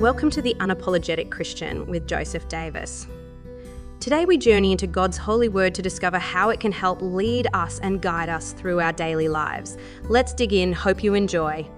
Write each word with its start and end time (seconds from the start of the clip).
Welcome 0.00 0.30
to 0.30 0.40
The 0.40 0.54
Unapologetic 0.60 1.30
Christian 1.30 1.86
with 1.86 2.06
Joseph 2.06 2.48
Davis. 2.48 3.06
Today 4.00 4.24
we 4.24 4.38
journey 4.38 4.72
into 4.72 4.86
God's 4.86 5.18
holy 5.18 5.50
word 5.50 5.74
to 5.74 5.82
discover 5.82 6.18
how 6.18 6.48
it 6.48 6.58
can 6.58 6.72
help 6.72 7.02
lead 7.02 7.48
us 7.52 7.80
and 7.80 8.00
guide 8.00 8.30
us 8.30 8.54
through 8.54 8.80
our 8.80 8.94
daily 8.94 9.28
lives. 9.28 9.76
Let's 10.04 10.32
dig 10.32 10.54
in. 10.54 10.72
Hope 10.72 11.04
you 11.04 11.12
enjoy. 11.12 11.68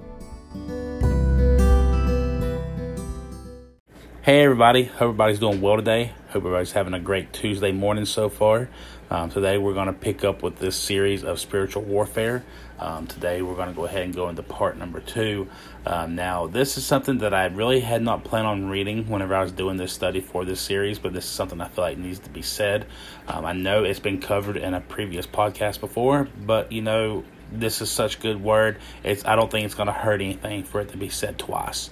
Hey 4.25 4.45
everybody, 4.45 4.85
hope 4.85 5.01
everybody's 5.01 5.41
doing 5.41 5.61
well 5.61 5.75
today. 5.75 6.13
Hope 6.29 6.43
everybody's 6.43 6.71
having 6.71 6.95
a 6.95 7.01
great 7.01 7.33
Tuesday 7.33 7.73
morning 7.73 8.05
so 8.05 8.29
far. 8.29 8.69
Um, 9.11 9.31
today 9.31 9.59
we're 9.59 9.75
going 9.75 9.89
to 9.89 9.93
pick 9.93 10.23
up 10.23 10.45
with 10.45 10.61
this 10.61 10.77
series 10.77 11.25
of 11.25 11.41
spiritual 11.41 11.83
warfare. 11.83 12.45
Um, 12.79 13.09
today 13.09 13.43
we're 13.43 13.57
going 13.57 13.71
to 13.71 13.75
go 13.75 13.85
ahead 13.85 14.03
and 14.03 14.15
go 14.15 14.29
into 14.29 14.45
part 14.45 14.79
number 14.79 15.01
two. 15.01 15.49
Um, 15.85 16.15
now, 16.15 16.47
this 16.47 16.79
is 16.79 16.87
something 16.87 17.19
that 17.19 17.35
I 17.35 17.47
really 17.47 17.81
had 17.81 18.01
not 18.01 18.23
planned 18.23 18.47
on 18.47 18.69
reading 18.69 19.09
whenever 19.09 19.35
I 19.35 19.43
was 19.43 19.51
doing 19.51 19.77
this 19.77 19.93
study 19.93 20.21
for 20.21 20.45
this 20.45 20.61
series, 20.61 21.01
but 21.01 21.13
this 21.13 21.25
is 21.25 21.31
something 21.31 21.61
I 21.61 21.67
feel 21.67 21.83
like 21.83 21.99
needs 21.99 22.21
to 22.21 22.31
be 22.31 22.43
said. 22.43 22.87
Um, 23.27 23.45
I 23.45 23.55
know 23.55 23.83
it's 23.83 23.99
been 23.99 24.21
covered 24.21 24.57
in 24.57 24.73
a 24.73 24.81
previous 24.81 25.27
podcast 25.27 25.81
before, 25.81 26.29
but 26.47 26.71
you 26.71 26.83
know, 26.83 27.25
this 27.51 27.83
is 27.83 27.91
such 27.91 28.21
good 28.21 28.41
word. 28.41 28.79
It's 29.03 29.25
I 29.25 29.35
don't 29.35 29.51
think 29.51 29.65
it's 29.65 29.75
going 29.75 29.89
to 29.89 29.93
hurt 29.93 30.21
anything 30.21 30.63
for 30.63 30.81
it 30.81 30.91
to 30.91 30.97
be 30.97 31.09
said 31.09 31.41
twice. 31.41 31.91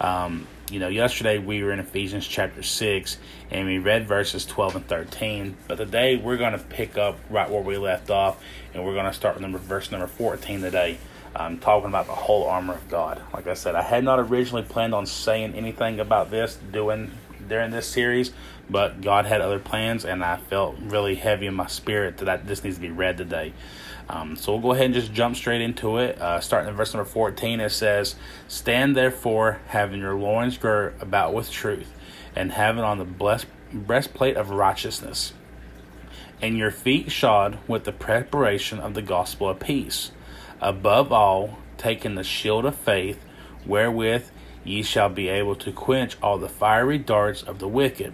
Um, 0.00 0.48
you 0.70 0.78
know, 0.78 0.88
yesterday 0.88 1.38
we 1.38 1.62
were 1.62 1.72
in 1.72 1.78
Ephesians 1.78 2.26
chapter 2.26 2.62
6 2.62 3.18
and 3.50 3.66
we 3.66 3.78
read 3.78 4.06
verses 4.06 4.44
12 4.44 4.76
and 4.76 4.86
13. 4.86 5.56
But 5.66 5.76
today 5.76 6.16
we're 6.16 6.36
going 6.36 6.52
to 6.52 6.58
pick 6.58 6.98
up 6.98 7.18
right 7.30 7.50
where 7.50 7.62
we 7.62 7.76
left 7.78 8.10
off 8.10 8.42
and 8.74 8.84
we're 8.84 8.94
going 8.94 9.06
to 9.06 9.12
start 9.12 9.34
with 9.34 9.42
number, 9.42 9.58
verse 9.58 9.90
number 9.90 10.06
14 10.06 10.60
today. 10.60 10.98
I'm 11.34 11.58
talking 11.58 11.88
about 11.88 12.06
the 12.06 12.14
whole 12.14 12.44
armor 12.44 12.74
of 12.74 12.88
God. 12.88 13.22
Like 13.32 13.46
I 13.46 13.54
said, 13.54 13.74
I 13.74 13.82
had 13.82 14.04
not 14.04 14.18
originally 14.18 14.62
planned 14.62 14.94
on 14.94 15.06
saying 15.06 15.54
anything 15.54 16.00
about 16.00 16.30
this 16.30 16.58
doing 16.72 17.12
during 17.48 17.70
this 17.70 17.86
series, 17.86 18.32
but 18.70 19.00
God 19.00 19.26
had 19.26 19.40
other 19.40 19.58
plans 19.58 20.04
and 20.04 20.24
I 20.24 20.36
felt 20.36 20.76
really 20.80 21.14
heavy 21.14 21.46
in 21.46 21.54
my 21.54 21.66
spirit 21.66 22.18
that 22.18 22.46
this 22.46 22.62
needs 22.64 22.76
to 22.76 22.82
be 22.82 22.90
read 22.90 23.16
today. 23.16 23.52
Um, 24.10 24.36
so 24.36 24.52
we'll 24.52 24.62
go 24.62 24.72
ahead 24.72 24.86
and 24.86 24.94
just 24.94 25.12
jump 25.12 25.36
straight 25.36 25.60
into 25.60 25.98
it. 25.98 26.18
Uh, 26.20 26.40
starting 26.40 26.70
in 26.70 26.76
verse 26.76 26.94
number 26.94 27.08
14, 27.08 27.60
it 27.60 27.70
says, 27.70 28.16
Stand 28.46 28.96
therefore, 28.96 29.60
having 29.66 30.00
your 30.00 30.14
loins 30.14 30.56
girt 30.56 30.96
about 31.00 31.34
with 31.34 31.50
truth, 31.50 31.92
and 32.34 32.52
having 32.52 32.82
on 32.82 32.98
the 32.98 33.04
blessed 33.04 33.46
breastplate 33.70 34.36
of 34.36 34.48
righteousness, 34.48 35.34
and 36.40 36.56
your 36.56 36.70
feet 36.70 37.12
shod 37.12 37.58
with 37.68 37.84
the 37.84 37.92
preparation 37.92 38.78
of 38.78 38.94
the 38.94 39.02
gospel 39.02 39.50
of 39.50 39.60
peace. 39.60 40.10
Above 40.60 41.12
all, 41.12 41.58
taking 41.76 42.14
the 42.14 42.24
shield 42.24 42.64
of 42.64 42.74
faith, 42.74 43.22
wherewith 43.66 44.30
ye 44.68 44.82
shall 44.82 45.08
be 45.08 45.28
able 45.28 45.56
to 45.56 45.72
quench 45.72 46.16
all 46.22 46.38
the 46.38 46.48
fiery 46.48 46.98
darts 46.98 47.42
of 47.42 47.58
the 47.58 47.68
wicked, 47.68 48.12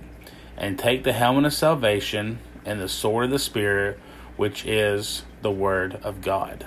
and 0.57 0.79
take 0.79 1.05
the 1.05 1.13
helmet 1.13 1.45
of 1.45 1.53
salvation 1.53 2.39
and 2.65 2.81
the 2.81 2.89
sword 2.89 3.27
of 3.27 3.31
the 3.31 3.39
Spirit, 3.39 3.99
which 4.37 4.65
is 4.65 5.25
the 5.43 5.51
Word 5.51 5.99
of 6.03 6.23
God. 6.23 6.67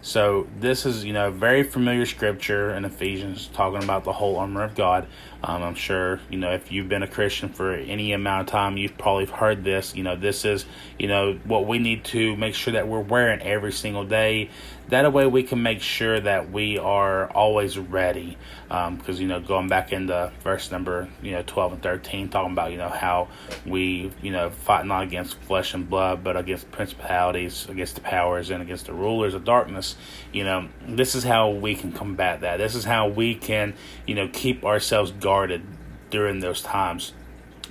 So 0.00 0.46
this 0.58 0.86
is, 0.86 1.04
you 1.04 1.12
know, 1.12 1.30
very 1.30 1.64
familiar 1.64 2.06
scripture 2.06 2.72
in 2.72 2.84
Ephesians 2.84 3.50
talking 3.52 3.82
about 3.82 4.04
the 4.04 4.12
whole 4.12 4.36
armor 4.36 4.62
of 4.62 4.74
God. 4.76 5.08
Um, 5.42 5.62
I'm 5.62 5.74
sure, 5.74 6.20
you 6.30 6.38
know, 6.38 6.52
if 6.52 6.70
you've 6.70 6.88
been 6.88 7.02
a 7.02 7.08
Christian 7.08 7.48
for 7.48 7.74
any 7.74 8.12
amount 8.12 8.42
of 8.42 8.52
time, 8.52 8.76
you've 8.76 8.96
probably 8.96 9.26
heard 9.26 9.64
this. 9.64 9.96
You 9.96 10.04
know, 10.04 10.14
this 10.14 10.44
is, 10.44 10.66
you 10.98 11.08
know, 11.08 11.38
what 11.44 11.66
we 11.66 11.78
need 11.78 12.04
to 12.04 12.36
make 12.36 12.54
sure 12.54 12.72
that 12.74 12.86
we're 12.86 13.00
wearing 13.00 13.42
every 13.42 13.72
single 13.72 14.04
day 14.04 14.50
that 14.88 15.12
way 15.12 15.26
we 15.26 15.42
can 15.42 15.62
make 15.62 15.80
sure 15.80 16.18
that 16.18 16.50
we 16.50 16.78
are 16.78 17.30
always 17.30 17.78
ready 17.78 18.36
because 18.68 19.16
um, 19.16 19.16
you 19.16 19.26
know 19.26 19.40
going 19.40 19.68
back 19.68 19.92
into 19.92 20.32
verse 20.42 20.70
number 20.70 21.08
you 21.22 21.32
know 21.32 21.42
12 21.46 21.74
and 21.74 21.82
13 21.82 22.28
talking 22.28 22.52
about 22.52 22.72
you 22.72 22.78
know 22.78 22.88
how 22.88 23.28
we 23.66 24.10
you 24.22 24.30
know 24.30 24.50
fight 24.50 24.86
not 24.86 25.02
against 25.02 25.38
flesh 25.40 25.74
and 25.74 25.88
blood 25.88 26.22
but 26.24 26.36
against 26.36 26.70
principalities 26.70 27.66
against 27.68 27.94
the 27.94 28.00
powers 28.00 28.50
and 28.50 28.62
against 28.62 28.86
the 28.86 28.92
rulers 28.92 29.34
of 29.34 29.44
darkness. 29.44 29.96
You 30.32 30.44
know 30.44 30.68
this 30.86 31.14
is 31.14 31.24
how 31.24 31.50
we 31.50 31.74
can 31.74 31.92
combat 31.92 32.40
that. 32.40 32.58
This 32.58 32.74
is 32.74 32.84
how 32.84 33.08
we 33.08 33.34
can 33.34 33.74
you 34.06 34.14
know 34.14 34.28
keep 34.32 34.64
ourselves 34.64 35.10
guarded 35.12 35.62
during 36.10 36.40
those 36.40 36.62
times 36.62 37.12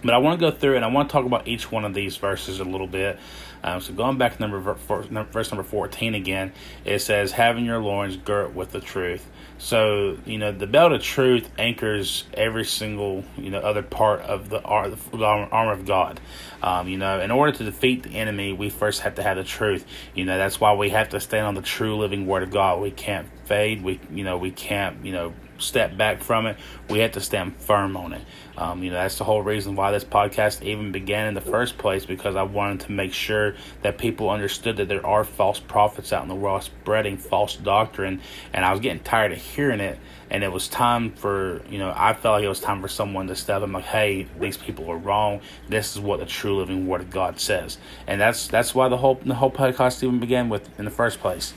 but 0.03 0.13
I 0.13 0.17
want 0.17 0.39
to 0.39 0.51
go 0.51 0.55
through 0.55 0.75
and 0.75 0.85
I 0.85 0.87
want 0.89 1.09
to 1.09 1.13
talk 1.13 1.25
about 1.25 1.47
each 1.47 1.71
one 1.71 1.85
of 1.85 1.93
these 1.93 2.17
verses 2.17 2.59
a 2.59 2.63
little 2.63 2.87
bit. 2.87 3.19
Um, 3.63 3.81
so 3.81 3.93
going 3.93 4.17
back 4.17 4.35
to 4.35 4.41
number 4.41 4.59
verse 4.59 5.51
number 5.51 5.63
fourteen 5.63 6.15
again, 6.15 6.53
it 6.85 6.99
says, 6.99 7.31
"Having 7.31 7.65
your 7.65 7.79
loins 7.79 8.15
girt 8.15 8.53
with 8.53 8.71
the 8.71 8.79
truth." 8.79 9.25
So 9.57 10.17
you 10.25 10.37
know 10.37 10.51
the 10.51 10.67
belt 10.67 10.91
of 10.91 11.01
truth 11.01 11.49
anchors 11.57 12.25
every 12.33 12.65
single 12.65 13.23
you 13.35 13.49
know 13.49 13.59
other 13.59 13.81
part 13.81 14.21
of 14.21 14.49
the, 14.49 14.61
armor 14.61 15.71
of 15.71 15.85
God. 15.85 16.19
Um, 16.61 16.87
you 16.87 16.97
know, 16.97 17.19
in 17.19 17.31
order 17.31 17.51
to 17.57 17.63
defeat 17.63 18.03
the 18.03 18.11
enemy, 18.11 18.53
we 18.53 18.69
first 18.69 19.01
have 19.01 19.15
to 19.15 19.23
have 19.23 19.37
the 19.37 19.43
truth. 19.43 19.85
You 20.13 20.25
know, 20.25 20.37
that's 20.37 20.59
why 20.59 20.73
we 20.73 20.89
have 20.91 21.09
to 21.09 21.19
stand 21.19 21.47
on 21.47 21.55
the 21.55 21.61
true 21.61 21.97
living 21.97 22.27
Word 22.27 22.43
of 22.43 22.51
God. 22.51 22.79
We 22.81 22.91
can't 22.91 23.27
fade. 23.45 23.83
We 23.83 23.99
you 24.11 24.23
know 24.23 24.37
we 24.37 24.51
can't 24.51 25.03
you 25.03 25.11
know 25.11 25.33
step 25.57 25.97
back 25.97 26.21
from 26.21 26.45
it. 26.45 26.57
We 26.89 26.99
have 26.99 27.13
to 27.13 27.21
stand 27.21 27.57
firm 27.57 27.97
on 27.97 28.13
it. 28.13 28.21
Um, 28.57 28.81
you 28.83 28.89
know, 28.89 28.95
that's 28.95 29.17
the 29.17 29.23
whole 29.23 29.41
reason 29.41 29.75
why 29.75 29.91
this 29.91 30.03
podcast 30.03 30.63
even 30.63 30.91
began 30.91 31.27
in 31.27 31.35
the 31.35 31.41
first 31.41 31.77
place 31.77 32.05
because 32.05 32.35
I 32.35 32.43
wanted 32.43 32.81
to 32.81 32.91
make 32.91 33.13
sure 33.13 33.55
that 33.83 33.99
people 33.99 34.29
understood 34.31 34.77
that 34.77 34.87
there 34.87 35.05
are 35.05 35.23
false 35.23 35.59
prophets 35.59 36.11
out 36.11 36.23
in 36.23 36.29
the 36.29 36.35
world 36.35 36.63
spreading 36.63 37.17
false 37.17 37.55
doctrine, 37.55 38.21
and 38.53 38.65
I 38.65 38.71
was 38.71 38.79
getting 38.79 39.03
tired 39.03 39.31
of 39.31 39.37
hearing 39.37 39.79
it. 39.79 39.99
And 40.29 40.43
it 40.43 40.51
was 40.51 40.67
time 40.67 41.11
for 41.11 41.61
you 41.69 41.77
know, 41.77 41.93
I 41.95 42.13
felt 42.13 42.37
like 42.37 42.43
it 42.43 42.49
was 42.49 42.59
time 42.59 42.81
for 42.81 42.89
someone 42.89 43.27
to 43.27 43.35
step. 43.35 43.61
I'm 43.61 43.71
like, 43.71 43.85
hey, 43.85 44.27
these 44.39 44.57
people 44.57 44.89
are 44.89 44.97
wrong. 44.97 45.39
This 45.69 45.95
is 45.95 46.01
what 46.01 46.19
the 46.19 46.25
true 46.25 46.57
living 46.57 46.87
Word 46.87 47.01
of 47.01 47.09
God 47.11 47.39
says, 47.39 47.77
and 48.07 48.19
that's 48.19 48.47
that's 48.47 48.75
why 48.75 48.89
the 48.89 48.97
whole 48.97 49.15
the 49.23 49.35
whole 49.35 49.51
podcast 49.51 50.03
even 50.03 50.19
began 50.19 50.49
with 50.49 50.67
in 50.79 50.85
the 50.85 50.91
first 50.91 51.19
place. 51.19 51.53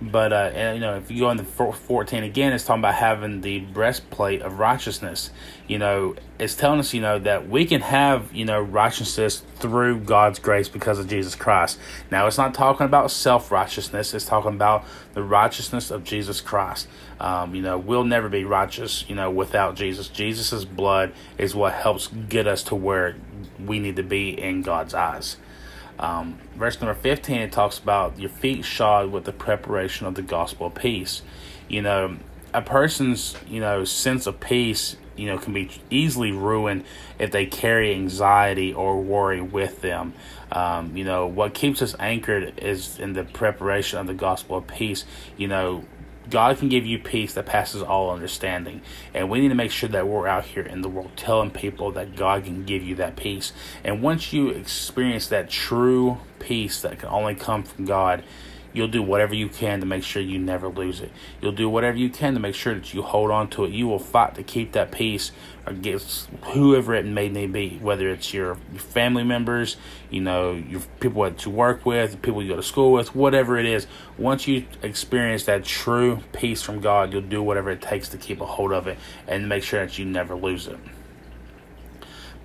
But 0.00 0.32
uh, 0.32 0.50
and, 0.54 0.76
you 0.76 0.80
know, 0.80 0.96
if 0.96 1.10
you 1.10 1.20
go 1.20 1.30
into 1.30 1.44
fourteen 1.44 2.22
again, 2.22 2.52
it's 2.52 2.64
talking 2.64 2.82
about 2.82 2.94
having 2.96 3.40
the 3.40 3.60
breastplate 3.60 4.42
of 4.42 4.58
righteousness. 4.58 5.30
You 5.66 5.78
know, 5.78 6.16
it's 6.38 6.54
telling 6.54 6.80
us, 6.80 6.92
you 6.92 7.00
know, 7.00 7.18
that 7.20 7.48
we 7.48 7.64
can 7.64 7.80
have, 7.80 8.32
you 8.34 8.44
know, 8.44 8.60
righteousness 8.60 9.42
through 9.56 10.00
God's 10.00 10.38
grace 10.38 10.68
because 10.68 10.98
of 10.98 11.08
Jesus 11.08 11.34
Christ. 11.34 11.78
Now, 12.10 12.26
it's 12.26 12.36
not 12.36 12.52
talking 12.52 12.84
about 12.84 13.10
self 13.10 13.50
righteousness. 13.50 14.12
It's 14.12 14.26
talking 14.26 14.52
about 14.52 14.84
the 15.14 15.22
righteousness 15.22 15.90
of 15.90 16.04
Jesus 16.04 16.42
Christ. 16.42 16.88
Um, 17.18 17.54
you 17.54 17.62
know, 17.62 17.78
we'll 17.78 18.04
never 18.04 18.28
be 18.28 18.44
righteous, 18.44 19.08
you 19.08 19.14
know, 19.14 19.30
without 19.30 19.76
Jesus. 19.76 20.08
Jesus's 20.08 20.66
blood 20.66 21.14
is 21.38 21.54
what 21.54 21.72
helps 21.72 22.08
get 22.08 22.46
us 22.46 22.62
to 22.64 22.74
where 22.74 23.16
we 23.64 23.78
need 23.78 23.96
to 23.96 24.02
be 24.02 24.38
in 24.38 24.60
God's 24.60 24.92
eyes. 24.92 25.38
Um, 25.98 26.38
verse 26.56 26.80
number 26.80 26.94
15, 26.94 27.40
it 27.40 27.52
talks 27.52 27.78
about 27.78 28.18
your 28.18 28.30
feet 28.30 28.64
shod 28.64 29.10
with 29.10 29.24
the 29.24 29.32
preparation 29.32 30.06
of 30.06 30.14
the 30.14 30.22
gospel 30.22 30.66
of 30.66 30.74
peace. 30.74 31.22
You 31.68 31.82
know, 31.82 32.16
a 32.52 32.62
person's, 32.62 33.36
you 33.48 33.60
know, 33.60 33.84
sense 33.84 34.26
of 34.26 34.40
peace, 34.40 34.96
you 35.16 35.26
know, 35.26 35.38
can 35.38 35.52
be 35.52 35.70
easily 35.90 36.32
ruined 36.32 36.84
if 37.18 37.30
they 37.30 37.46
carry 37.46 37.94
anxiety 37.94 38.72
or 38.72 39.00
worry 39.00 39.40
with 39.40 39.80
them. 39.80 40.12
Um, 40.52 40.96
you 40.96 41.04
know, 41.04 41.26
what 41.26 41.54
keeps 41.54 41.82
us 41.82 41.94
anchored 41.98 42.58
is 42.58 42.98
in 42.98 43.14
the 43.14 43.24
preparation 43.24 43.98
of 43.98 44.06
the 44.06 44.14
gospel 44.14 44.58
of 44.58 44.66
peace. 44.66 45.04
You 45.36 45.48
know, 45.48 45.84
God 46.30 46.58
can 46.58 46.68
give 46.68 46.84
you 46.84 46.98
peace 46.98 47.34
that 47.34 47.46
passes 47.46 47.82
all 47.82 48.10
understanding. 48.10 48.82
And 49.14 49.30
we 49.30 49.40
need 49.40 49.48
to 49.48 49.54
make 49.54 49.70
sure 49.70 49.88
that 49.88 50.06
we're 50.06 50.26
out 50.26 50.44
here 50.44 50.62
in 50.62 50.82
the 50.82 50.88
world 50.88 51.12
telling 51.16 51.50
people 51.50 51.92
that 51.92 52.16
God 52.16 52.44
can 52.44 52.64
give 52.64 52.82
you 52.82 52.94
that 52.96 53.16
peace. 53.16 53.52
And 53.84 54.02
once 54.02 54.32
you 54.32 54.48
experience 54.50 55.28
that 55.28 55.50
true 55.50 56.18
peace 56.38 56.80
that 56.82 56.98
can 56.98 57.08
only 57.08 57.34
come 57.34 57.62
from 57.62 57.84
God, 57.84 58.22
You'll 58.76 58.88
do 58.88 59.02
whatever 59.02 59.34
you 59.34 59.48
can 59.48 59.80
to 59.80 59.86
make 59.86 60.04
sure 60.04 60.20
you 60.20 60.38
never 60.38 60.68
lose 60.68 61.00
it. 61.00 61.10
You'll 61.40 61.52
do 61.52 61.66
whatever 61.66 61.96
you 61.96 62.10
can 62.10 62.34
to 62.34 62.40
make 62.40 62.54
sure 62.54 62.74
that 62.74 62.92
you 62.92 63.00
hold 63.00 63.30
on 63.30 63.48
to 63.50 63.64
it. 63.64 63.70
You 63.70 63.88
will 63.88 63.98
fight 63.98 64.34
to 64.34 64.42
keep 64.42 64.72
that 64.72 64.92
peace 64.92 65.32
against 65.64 66.28
whoever 66.52 66.94
it 66.94 67.06
may, 67.06 67.28
be, 67.46 67.78
whether 67.80 68.10
it's 68.10 68.34
your, 68.34 68.56
family 68.76 69.24
members, 69.24 69.78
you 70.10 70.20
know, 70.20 70.52
your 70.52 70.82
people 71.00 71.22
that 71.22 71.42
you 71.46 71.52
work 71.52 71.86
with, 71.86 72.20
people 72.20 72.42
you 72.42 72.50
go 72.50 72.56
to 72.56 72.62
school 72.62 72.92
with, 72.92 73.14
whatever 73.14 73.56
it 73.56 73.64
is. 73.64 73.86
Once 74.18 74.46
you 74.46 74.66
experience 74.82 75.44
that 75.44 75.64
true 75.64 76.18
peace 76.34 76.60
from 76.60 76.80
God, 76.80 77.14
you'll 77.14 77.22
do 77.22 77.42
whatever 77.42 77.70
it 77.70 77.80
takes 77.80 78.10
to 78.10 78.18
keep 78.18 78.42
a 78.42 78.46
hold 78.46 78.72
of 78.72 78.86
it 78.86 78.98
and 79.26 79.48
make 79.48 79.62
sure 79.62 79.86
that 79.86 79.96
you 79.98 80.04
never 80.04 80.36
lose 80.36 80.66
it. 80.66 80.78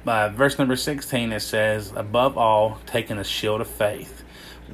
By 0.06 0.30
verse 0.30 0.58
number 0.58 0.78
16, 0.78 1.34
it 1.34 1.42
says, 1.42 1.92
Above 1.94 2.38
all, 2.38 2.80
taking 2.86 3.18
a 3.18 3.26
shield 3.26 3.60
of 3.60 3.68
faith 3.68 4.24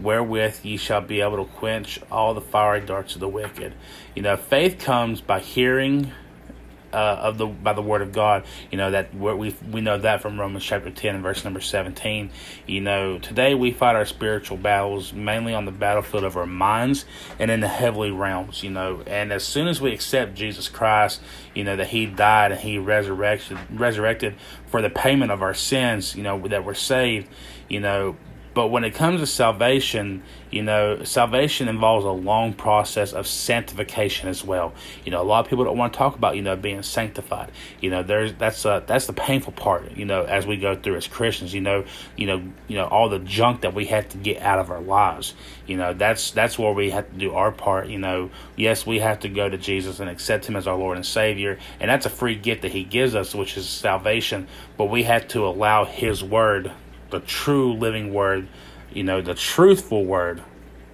wherewith 0.02 0.60
ye 0.64 0.78
shall 0.78 1.02
be 1.02 1.22
able 1.22 1.38
to 1.38 1.52
quench 1.54 2.00
all 2.12 2.34
the 2.34 2.42
fiery 2.42 2.82
darts 2.82 3.16
of 3.16 3.22
the 3.22 3.28
wicked. 3.28 3.74
You 4.16 4.22
know, 4.22 4.38
faith 4.38 4.80
comes 4.80 5.22
by 5.22 5.40
hearing, 5.40 6.12
uh, 6.94 7.20
of 7.22 7.38
the 7.38 7.46
by 7.46 7.74
the 7.74 7.82
word 7.82 8.02
of 8.02 8.12
God. 8.12 8.44
You 8.72 8.78
know 8.78 8.92
that 8.92 9.14
we 9.14 9.56
we 9.72 9.82
know 9.82 9.98
that 9.98 10.22
from 10.22 10.40
Romans 10.40 10.64
chapter 10.64 10.90
ten 10.90 11.16
and 11.16 11.24
verse 11.24 11.44
number 11.44 11.62
seventeen. 11.62 12.32
You 12.66 12.82
know 12.82 13.20
today 13.20 13.54
we 13.56 13.72
fight 13.72 13.96
our 13.96 14.06
spiritual 14.06 14.58
battles 14.58 15.14
mainly 15.14 15.54
on 15.54 15.66
the 15.66 15.72
battlefield 15.72 16.24
of 16.24 16.38
our 16.38 16.46
minds 16.46 17.06
and 17.40 17.52
in 17.52 17.60
the 17.60 17.68
heavenly 17.68 18.12
realms. 18.12 18.64
You 18.64 18.72
know, 18.72 19.04
and 19.06 19.32
as 19.32 19.44
soon 19.44 19.68
as 19.68 19.82
we 19.82 19.94
accept 19.94 20.36
Jesus 20.36 20.70
Christ, 20.70 21.22
you 21.54 21.64
know 21.64 21.76
that 21.76 21.88
He 21.88 22.06
died 22.06 22.52
and 22.52 22.62
He 22.62 22.78
resurrected 22.78 23.58
resurrected 23.70 24.36
for 24.68 24.82
the 24.82 24.90
payment 24.90 25.32
of 25.32 25.42
our 25.42 25.54
sins. 25.54 26.16
You 26.16 26.24
know 26.24 26.48
that 26.48 26.66
we're 26.66 26.74
saved. 26.74 27.28
You 27.70 27.82
know 27.82 28.16
but 28.58 28.70
when 28.70 28.84
it 28.84 28.96
comes 28.96 29.20
to 29.20 29.28
salvation, 29.28 30.24
you 30.50 30.64
know, 30.64 31.04
salvation 31.04 31.68
involves 31.68 32.06
a 32.06 32.10
long 32.10 32.54
process 32.54 33.14
of 33.14 33.28
sanctification 33.28 34.30
as 34.30 34.44
well. 34.44 34.74
You 35.06 35.12
know, 35.12 35.22
a 35.22 35.24
lot 35.24 35.46
of 35.46 35.48
people 35.48 35.64
don't 35.64 35.78
want 35.78 35.94
to 35.94 35.98
talk 36.00 36.16
about, 36.16 36.38
you 36.38 36.42
know, 36.42 36.56
being 36.56 36.82
sanctified. 36.82 37.52
You 37.82 37.92
know, 37.92 38.02
there's 38.02 38.34
that's 38.34 38.66
uh 38.66 38.80
that's 38.80 39.06
the 39.06 39.14
painful 39.14 39.54
part, 39.54 39.96
you 39.96 40.06
know, 40.06 40.24
as 40.24 40.48
we 40.48 40.58
go 40.58 40.76
through 40.76 40.96
as 40.96 41.08
Christians, 41.08 41.54
you 41.54 41.62
know, 41.62 41.86
you 42.16 42.26
know, 42.26 42.42
you 42.68 42.78
know, 42.78 42.88
all 42.88 43.10
the 43.10 43.20
junk 43.20 43.62
that 43.62 43.76
we 43.76 43.86
have 43.86 44.10
to 44.10 44.18
get 44.18 44.42
out 44.42 44.58
of 44.58 44.72
our 44.72 44.82
lives. 44.82 45.36
You 45.68 45.78
know, 45.78 45.94
that's 45.94 46.32
that's 46.32 46.58
where 46.58 46.74
we 46.74 46.90
have 46.90 47.12
to 47.12 47.16
do 47.16 47.36
our 47.36 47.52
part, 47.52 47.90
you 47.90 48.00
know. 48.00 48.32
Yes, 48.56 48.88
we 48.88 48.98
have 49.02 49.20
to 49.20 49.30
go 49.30 49.48
to 49.48 49.58
Jesus 49.60 50.00
and 50.00 50.10
accept 50.10 50.48
him 50.48 50.56
as 50.56 50.66
our 50.66 50.76
Lord 50.76 50.98
and 50.98 51.06
Savior, 51.06 51.60
and 51.80 51.92
that's 51.92 52.08
a 52.08 52.10
free 52.10 52.34
gift 52.34 52.64
that 52.64 52.72
he 52.72 52.84
gives 52.84 53.14
us, 53.14 53.36
which 53.36 53.56
is 53.56 53.70
salvation, 53.70 54.48
but 54.78 54.86
we 54.86 55.04
have 55.04 55.28
to 55.28 55.46
allow 55.46 55.86
his 55.86 56.24
word 56.24 56.72
the 57.10 57.20
true 57.20 57.74
living 57.74 58.14
word, 58.14 58.48
you 58.94 59.04
know, 59.04 59.22
the 59.22 59.34
truthful 59.34 60.06
word, 60.06 60.44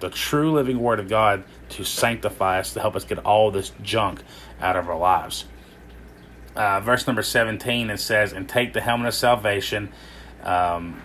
the 0.00 0.10
true 0.10 0.52
living 0.52 0.78
word 0.80 1.00
of 1.00 1.08
God 1.08 1.44
to 1.70 1.84
sanctify 1.84 2.60
us, 2.60 2.72
to 2.74 2.80
help 2.80 2.96
us 2.96 3.04
get 3.04 3.18
all 3.18 3.50
this 3.50 3.72
junk 3.82 4.22
out 4.60 4.76
of 4.76 4.88
our 4.88 4.98
lives. 4.98 5.46
Uh, 6.56 6.80
verse 6.80 7.06
number 7.06 7.22
17, 7.22 7.90
it 7.90 7.98
says, 7.98 8.32
And 8.32 8.48
take 8.48 8.72
the 8.72 8.80
helmet 8.80 9.08
of 9.08 9.14
salvation. 9.14 9.92
Um, 10.42 11.02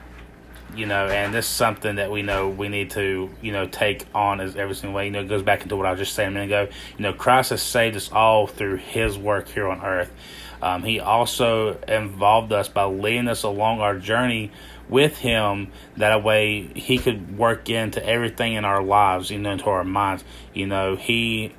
you 0.76 0.86
know, 0.86 1.08
and 1.08 1.34
this 1.34 1.46
is 1.46 1.52
something 1.52 1.96
that 1.96 2.12
we 2.12 2.22
know 2.22 2.50
we 2.50 2.70
need 2.70 2.92
to, 2.92 3.30
you 3.42 3.52
know, 3.52 3.66
take 3.66 4.06
on 4.14 4.40
as 4.40 4.56
every 4.56 4.76
single 4.76 4.96
way. 4.96 5.06
You 5.06 5.12
know, 5.12 5.22
it 5.22 5.28
goes 5.28 5.42
back 5.42 5.64
into 5.64 5.76
what 5.76 5.86
I 5.86 5.92
was 5.92 6.00
just 6.00 6.14
saying 6.14 6.30
a 6.30 6.32
minute 6.32 6.46
ago. 6.46 6.72
You 6.98 7.04
know, 7.04 7.14
Christ 7.14 7.50
has 7.50 7.62
saved 7.62 7.96
us 7.96 8.12
all 8.12 8.46
through 8.46 8.78
His 8.78 9.18
work 9.18 9.50
here 9.50 9.68
on 9.68 9.82
earth. 9.84 10.12
Um, 10.62 10.84
he 10.84 11.00
also 11.00 11.80
involved 11.88 12.52
us 12.52 12.68
by 12.68 12.86
leading 12.86 13.28
us 13.28 13.44
along 13.44 13.80
our 13.80 13.98
journey 13.98 14.52
with 14.90 15.18
him 15.18 15.72
that 15.98 16.24
way 16.24 16.64
he 16.76 16.98
could 16.98 17.38
work 17.38 17.70
into 17.70 18.04
everything 18.04 18.56
in 18.56 18.66
our 18.66 18.82
lives 18.82 19.30
you 19.30 19.38
know 19.38 19.52
into 19.52 19.66
our 19.66 19.84
minds 19.84 20.24
you 20.52 20.66
know 20.66 20.96
he 20.96 21.54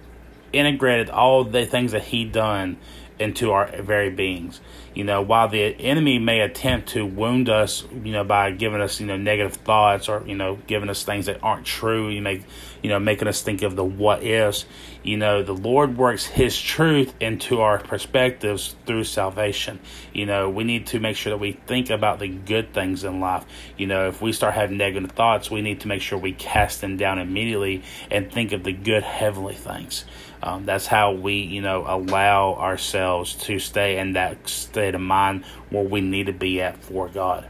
integrated 0.52 1.08
all 1.11 1.44
the 1.44 1.64
things 1.64 1.93
that 1.93 2.02
he 2.02 2.25
done 2.25 2.76
into 3.20 3.52
our 3.52 3.70
very 3.82 4.11
beings. 4.11 4.61
You 4.95 5.05
know, 5.05 5.23
while 5.23 5.49
the 5.49 5.63
enemy 5.63 6.19
may 6.19 6.41
attempt 6.41 6.91
to 6.91 7.07
wound 7.07 7.49
us, 7.49 7.85
you 8.05 8.13
know, 8.13 8.25
by 8.25 8.51
giving 8.51 8.81
us, 8.81 9.01
you 9.01 9.07
know, 9.07 9.17
negative 9.17 9.55
thoughts 9.55 10.09
or, 10.09 10.25
you 10.27 10.35
know, 10.35 10.59
giving 10.67 10.89
us 10.89 11.05
things 11.05 11.27
that 11.27 11.43
aren't 11.43 11.65
true, 11.65 12.09
you 12.09 12.21
make, 12.21 12.43
you 12.83 12.91
know, 12.91 12.99
making 12.99 13.29
us 13.29 13.41
think 13.43 13.63
of 13.63 13.77
the 13.77 13.85
what 13.85 14.25
ifs, 14.25 14.65
you 15.03 15.17
know, 15.17 15.43
the 15.43 15.55
Lord 15.55 15.97
works 15.97 16.27
his 16.27 16.61
truth 16.61 17.15
into 17.21 17.61
our 17.61 17.79
perspectives 17.79 18.75
through 18.85 19.05
salvation. 19.05 19.81
You 20.13 20.27
know, 20.27 20.51
we 20.51 20.65
need 20.65 20.89
to 20.89 20.99
make 20.99 21.17
sure 21.17 21.31
that 21.31 21.39
we 21.39 21.53
think 21.53 21.91
about 21.91 22.19
the 22.19 22.29
good 22.29 22.75
things 22.75 23.05
in 23.05 23.21
life. 23.21 23.45
You 23.79 23.87
know, 23.87 24.09
if 24.09 24.21
we 24.21 24.33
start 24.33 24.55
having 24.55 24.77
negative 24.77 25.13
thoughts, 25.13 25.51
we 25.51 25.63
need 25.63 25.81
to 25.81 25.89
make 25.89 26.03
sure 26.03 26.19
we 26.19 26.33
cast 26.33 26.81
them 26.81 26.97
down 26.97 27.19
immediately 27.19 27.83
and 28.11 28.31
think 28.31 28.53
of 28.53 28.65
the 28.65 28.73
good 28.73 29.03
heavenly 29.03 29.55
things. 29.55 30.05
Um, 30.43 30.65
that's 30.65 30.87
how 30.87 31.13
we, 31.13 31.35
you 31.35 31.61
know, 31.61 31.85
allow 31.87 32.55
ourselves 32.55 33.35
to 33.45 33.59
stay 33.59 33.99
in 33.99 34.15
that 34.15 34.49
state 34.81 34.94
of 34.94 35.00
mind 35.03 35.44
where 35.69 35.85
we 35.85 36.00
need 36.00 36.27
to 36.27 36.32
be 36.32 36.62
at 36.62 36.82
for 36.82 37.09
God. 37.09 37.47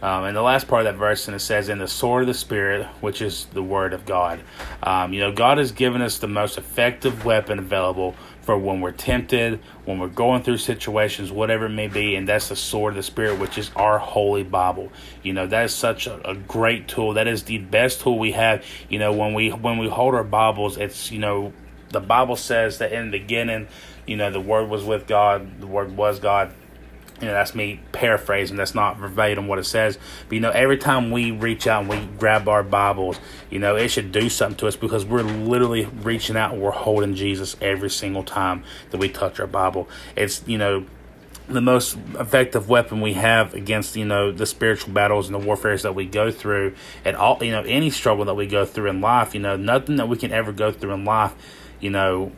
Um, 0.00 0.24
and 0.24 0.36
the 0.36 0.42
last 0.42 0.68
part 0.68 0.86
of 0.86 0.92
that 0.92 0.98
verse, 0.98 1.26
and 1.26 1.34
it 1.34 1.40
says, 1.40 1.68
"In 1.68 1.78
the 1.78 1.88
sword 1.88 2.22
of 2.22 2.26
the 2.28 2.34
Spirit, 2.34 2.86
which 3.00 3.22
is 3.22 3.46
the 3.46 3.62
Word 3.62 3.92
of 3.94 4.04
God." 4.04 4.40
Um, 4.82 5.12
you 5.14 5.20
know, 5.20 5.32
God 5.32 5.58
has 5.58 5.72
given 5.72 6.02
us 6.02 6.18
the 6.18 6.28
most 6.28 6.58
effective 6.58 7.24
weapon 7.24 7.58
available 7.58 8.14
for 8.42 8.58
when 8.58 8.82
we're 8.82 8.92
tempted, 8.92 9.60
when 9.86 9.98
we're 9.98 10.08
going 10.08 10.42
through 10.42 10.58
situations, 10.58 11.32
whatever 11.32 11.66
it 11.66 11.70
may 11.70 11.88
be, 11.88 12.16
and 12.16 12.28
that's 12.28 12.50
the 12.50 12.56
sword 12.56 12.92
of 12.92 12.96
the 12.96 13.02
Spirit, 13.02 13.40
which 13.40 13.56
is 13.56 13.70
our 13.74 13.98
Holy 13.98 14.42
Bible. 14.42 14.92
You 15.22 15.32
know, 15.32 15.46
that 15.46 15.64
is 15.64 15.74
such 15.74 16.06
a, 16.06 16.30
a 16.30 16.34
great 16.34 16.86
tool. 16.86 17.14
That 17.14 17.26
is 17.26 17.44
the 17.44 17.58
best 17.58 18.02
tool 18.02 18.18
we 18.18 18.32
have. 18.32 18.62
You 18.90 18.98
know, 18.98 19.12
when 19.12 19.32
we 19.32 19.50
when 19.50 19.78
we 19.78 19.88
hold 19.88 20.14
our 20.14 20.22
Bibles, 20.22 20.76
it's 20.76 21.10
you 21.10 21.18
know 21.18 21.54
the 21.88 22.00
Bible 22.00 22.36
says 22.36 22.78
that 22.78 22.92
in 22.92 23.10
the 23.10 23.18
beginning, 23.18 23.68
you 24.06 24.16
know, 24.16 24.30
the 24.30 24.40
Word 24.40 24.68
was 24.68 24.84
with 24.84 25.06
God, 25.06 25.60
the 25.60 25.66
Word 25.66 25.96
was 25.96 26.18
God. 26.18 26.52
You 27.20 27.28
know, 27.28 27.34
that's 27.34 27.54
me 27.54 27.80
paraphrasing. 27.92 28.56
That's 28.56 28.74
not 28.74 28.98
verbatim 28.98 29.46
what 29.46 29.60
it 29.60 29.64
says. 29.64 29.98
But, 30.28 30.34
you 30.34 30.40
know, 30.40 30.50
every 30.50 30.76
time 30.76 31.12
we 31.12 31.30
reach 31.30 31.66
out 31.68 31.82
and 31.82 31.88
we 31.88 32.04
grab 32.18 32.48
our 32.48 32.64
Bibles, 32.64 33.20
you 33.50 33.60
know, 33.60 33.76
it 33.76 33.88
should 33.88 34.10
do 34.10 34.28
something 34.28 34.56
to 34.58 34.66
us 34.66 34.74
because 34.74 35.06
we're 35.06 35.22
literally 35.22 35.84
reaching 35.84 36.36
out 36.36 36.52
and 36.52 36.60
we're 36.60 36.72
holding 36.72 37.14
Jesus 37.14 37.56
every 37.60 37.88
single 37.88 38.24
time 38.24 38.64
that 38.90 38.98
we 38.98 39.08
touch 39.08 39.38
our 39.38 39.46
Bible. 39.46 39.88
It's, 40.16 40.42
you 40.46 40.58
know, 40.58 40.86
the 41.46 41.60
most 41.60 41.96
effective 42.18 42.68
weapon 42.68 43.00
we 43.00 43.12
have 43.12 43.52
against 43.52 43.96
you 43.96 44.04
know 44.06 44.32
the 44.32 44.46
spiritual 44.46 44.94
battles 44.94 45.26
and 45.28 45.34
the 45.34 45.46
warfares 45.46 45.82
that 45.82 45.94
we 45.94 46.06
go 46.06 46.30
through 46.30 46.74
and 47.04 47.14
all 47.18 47.36
you 47.44 47.50
know 47.50 47.60
any 47.64 47.90
struggle 47.90 48.24
that 48.24 48.32
we 48.32 48.46
go 48.46 48.64
through 48.64 48.88
in 48.88 49.02
life 49.02 49.34
you 49.34 49.40
know 49.40 49.54
nothing 49.54 49.96
that 49.96 50.08
we 50.08 50.16
can 50.16 50.32
ever 50.32 50.52
go 50.52 50.72
through 50.72 50.94
in 50.94 51.04
life 51.04 51.34
you 51.84 51.90
know, 51.90 52.32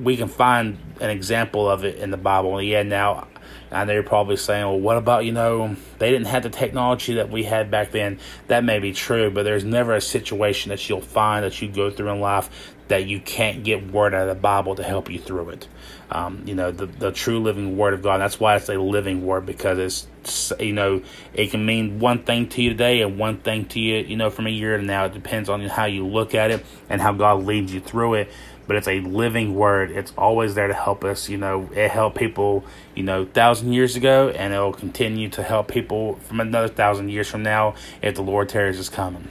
we 0.00 0.16
can 0.16 0.28
find 0.28 0.78
an 1.00 1.10
example 1.10 1.68
of 1.68 1.84
it 1.84 1.96
in 1.96 2.10
the 2.10 2.16
Bible. 2.16 2.60
Yeah, 2.60 2.82
now 2.82 3.28
I 3.70 3.84
know 3.84 3.92
you're 3.92 4.02
probably 4.02 4.36
saying, 4.36 4.64
well, 4.64 4.80
what 4.80 4.96
about, 4.96 5.24
you 5.24 5.32
know, 5.32 5.76
they 5.98 6.10
didn't 6.10 6.28
have 6.28 6.42
the 6.42 6.50
technology 6.50 7.14
that 7.14 7.30
we 7.30 7.44
had 7.44 7.70
back 7.70 7.90
then. 7.90 8.18
That 8.46 8.64
may 8.64 8.78
be 8.78 8.92
true, 8.92 9.30
but 9.30 9.42
there's 9.42 9.64
never 9.64 9.94
a 9.94 10.00
situation 10.00 10.70
that 10.70 10.88
you'll 10.88 11.00
find 11.00 11.44
that 11.44 11.60
you 11.60 11.68
go 11.68 11.90
through 11.90 12.10
in 12.10 12.20
life 12.20 12.74
that 12.88 13.06
you 13.06 13.20
can't 13.20 13.64
get 13.64 13.92
word 13.92 14.14
out 14.14 14.22
of 14.22 14.34
the 14.34 14.40
Bible 14.40 14.74
to 14.74 14.82
help 14.82 15.10
you 15.10 15.18
through 15.18 15.50
it. 15.50 15.68
Um, 16.10 16.42
you 16.46 16.54
know, 16.54 16.70
the, 16.70 16.86
the 16.86 17.12
true 17.12 17.38
living 17.38 17.76
word 17.76 17.92
of 17.92 18.02
God. 18.02 18.18
That's 18.18 18.40
why 18.40 18.56
it's 18.56 18.70
a 18.70 18.78
living 18.78 19.26
word 19.26 19.44
because 19.44 19.78
it's, 19.78 20.52
you 20.58 20.72
know, 20.72 21.02
it 21.34 21.50
can 21.50 21.66
mean 21.66 21.98
one 21.98 22.22
thing 22.22 22.48
to 22.48 22.62
you 22.62 22.70
today 22.70 23.02
and 23.02 23.18
one 23.18 23.38
thing 23.38 23.66
to 23.66 23.80
you, 23.80 23.98
you 23.98 24.16
know, 24.16 24.30
from 24.30 24.46
a 24.46 24.50
year 24.50 24.78
to 24.78 24.82
now. 24.82 25.04
It 25.04 25.12
depends 25.12 25.50
on 25.50 25.60
how 25.60 25.84
you 25.84 26.06
look 26.06 26.34
at 26.34 26.50
it 26.50 26.64
and 26.88 27.02
how 27.02 27.12
God 27.12 27.44
leads 27.44 27.74
you 27.74 27.80
through 27.80 28.14
it 28.14 28.30
but 28.68 28.76
it's 28.76 28.86
a 28.86 29.00
living 29.00 29.56
word. 29.56 29.90
It's 29.90 30.12
always 30.16 30.54
there 30.54 30.68
to 30.68 30.74
help 30.74 31.02
us. 31.02 31.28
You 31.28 31.38
know, 31.38 31.68
it 31.74 31.90
helped 31.90 32.18
people, 32.18 32.64
you 32.94 33.02
know, 33.02 33.24
thousand 33.24 33.72
years 33.72 33.96
ago, 33.96 34.28
and 34.28 34.52
it 34.52 34.58
will 34.58 34.74
continue 34.74 35.28
to 35.30 35.42
help 35.42 35.66
people 35.66 36.16
from 36.16 36.38
another 36.38 36.68
thousand 36.68 37.08
years 37.08 37.28
from 37.28 37.42
now 37.42 37.74
if 38.02 38.14
the 38.14 38.22
Lord 38.22 38.50
tarries 38.50 38.78
is 38.78 38.90
coming. 38.90 39.28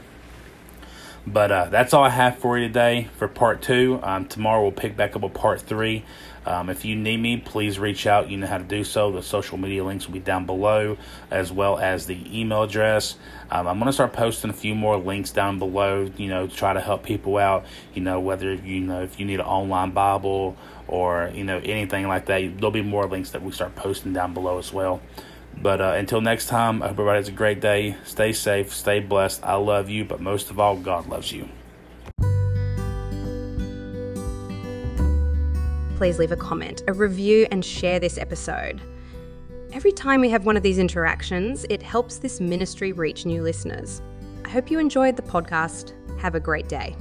But 1.27 1.51
uh, 1.51 1.65
that's 1.65 1.94
all 1.94 2.06
I 2.06 2.09
have 2.09 2.38
for 2.38 2.57
you 2.57 2.68
today 2.68 3.09
for 3.18 3.27
part 3.27 3.62
two. 3.62 4.00
Um, 4.01 4.27
tomorrow 4.27 4.62
we'll 4.62 4.71
pick 4.71 4.95
back 4.95 5.13
up 5.13 5.24
with 5.24 5.33
part 5.33 5.59
three. 5.59 6.06
Um, 6.45 6.69
if 6.69 6.85
you 6.85 6.95
need 6.95 7.18
me, 7.18 7.35
please 7.35 7.77
reach 7.77 8.07
out. 8.07 8.29
You 8.29 8.38
know 8.38 8.48
how 8.48 8.57
to 8.57 8.63
do 8.63 8.86
so. 8.86 9.12
The 9.12 9.22
social 9.22 9.57
media 9.57 9.84
links 9.84 10.07
will 10.07 10.13
be 10.13 10.22
down 10.22 10.46
below, 10.46 10.98
as 11.29 11.51
well 11.51 11.77
as 11.77 12.05
the 12.05 12.17
email 12.31 12.63
address. 12.63 13.17
Um, 13.51 13.67
I'm 13.67 13.77
going 13.77 13.88
to 13.88 13.93
start 13.93 14.13
posting 14.13 14.51
a 14.51 14.53
few 14.53 14.74
more 14.74 14.96
links 14.96 15.31
down 15.31 15.60
below, 15.60 16.10
you 16.15 16.29
know, 16.29 16.48
to 16.48 16.55
try 16.55 16.72
to 16.72 16.79
help 16.79 17.03
people 17.03 17.38
out. 17.38 17.65
You 17.93 18.01
know, 18.01 18.22
whether 18.22 18.53
you 18.53 18.79
know 18.79 19.03
if 19.03 19.19
you 19.19 19.25
need 19.25 19.41
an 19.41 19.46
online 19.46 19.91
Bible 19.91 20.55
or 20.88 21.29
you 21.34 21.43
know 21.43 21.57
anything 21.57 22.07
like 22.07 22.27
that, 22.27 22.55
there'll 22.55 22.72
be 22.72 22.81
more 22.81 23.05
links 23.05 23.31
that 23.31 23.41
we 23.41 23.51
start 23.51 23.75
posting 23.75 24.13
down 24.13 24.34
below 24.34 24.60
as 24.60 24.72
well. 24.72 25.01
But 25.62 25.82
uh, 25.82 25.94
until 25.98 26.22
next 26.22 26.48
time, 26.48 26.84
I 26.84 26.88
hope 26.88 26.96
everybody 26.96 27.18
has 27.18 27.30
a 27.30 27.32
great 27.32 27.60
day. 27.60 27.98
Stay 28.06 28.32
safe, 28.32 28.74
stay 28.74 29.00
blessed. 29.00 29.44
I 29.44 29.56
love 29.56 29.90
you, 29.90 30.06
but 30.06 30.22
most 30.22 30.50
of 30.50 30.60
all, 30.60 30.78
God 30.78 31.08
loves 31.08 31.32
you. 31.32 31.50
please 35.98 36.20
leave 36.20 36.32
a 36.32 36.38
comment, 36.38 36.84
a 36.88 36.94
review, 36.94 37.48
and 37.52 37.66
share 37.66 38.00
this 38.00 38.20
episode. 38.20 38.80
Every 39.74 39.92
time 39.92 40.22
we 40.22 40.30
have 40.30 40.46
one 40.46 40.56
of 40.56 40.62
these 40.62 40.78
interactions, 40.78 41.66
it 41.72 41.82
helps 41.82 42.20
this 42.20 42.40
ministry 42.40 42.92
reach 42.92 43.26
new 43.26 43.42
listeners. 43.42 44.02
I 44.46 44.50
hope 44.50 44.70
you 44.70 44.78
enjoyed 44.78 45.16
the 45.16 45.24
podcast. 45.24 45.94
Have 46.20 46.36
a 46.36 46.40
great 46.40 46.70
day. 46.70 46.96